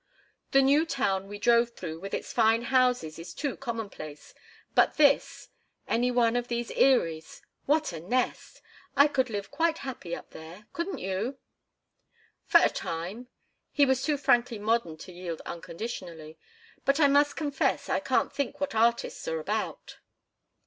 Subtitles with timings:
[0.49, 4.33] "The new town we drove through with its fine houses is too commonplace;
[4.73, 8.63] but this—any one of these eyries—what a nest!
[8.97, 11.37] I could live quite happy up there, couldn't you?"
[12.47, 13.27] "For a time."
[13.71, 16.39] He was too frankly modern to yield unconditionally.
[16.83, 19.99] "But I must confess I can't think what artists are about."